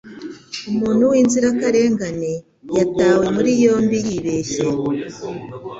Umuntu 0.69 1.03
winzirakarengane 1.11 2.31
yatawe 2.77 3.25
muri 3.35 3.51
yombi 3.63 3.97
yibeshye. 4.07 4.63